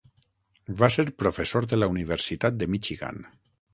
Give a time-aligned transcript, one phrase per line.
[0.79, 3.21] Va ser professor de la Universitat de Michigan.